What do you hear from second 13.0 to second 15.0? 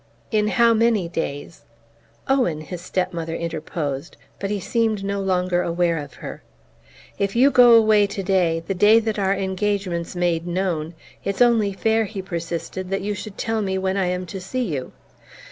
you should tell me when I am to see you."